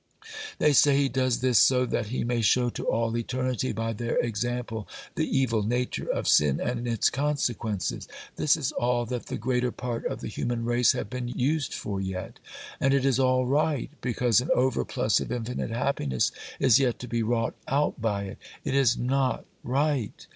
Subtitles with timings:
[0.57, 4.17] They say He does this so that He may show to all eternity, by their
[4.17, 8.07] example, the evil nature of sin and its consequences!
[8.35, 12.01] This is all that the greater part of the human race have been used for
[12.01, 12.39] yet;
[12.79, 17.21] and it is all right, because an overplus of infinite happiness is yet to be
[17.21, 18.39] wrought out by it!
[18.63, 20.25] It is not right!